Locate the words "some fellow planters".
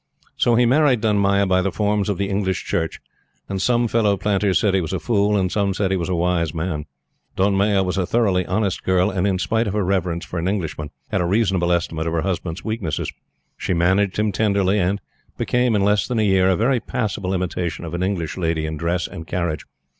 3.61-4.59